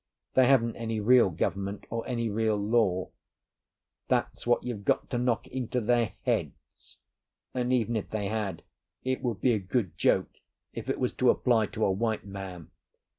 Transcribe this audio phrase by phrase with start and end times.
[0.33, 3.11] They haven't any real government or any real law,
[4.07, 6.97] that's what you've got to knock into their heads;
[7.53, 8.63] and even if they had,
[9.03, 10.31] it would be a good joke
[10.73, 12.71] if it was to apply to a white man.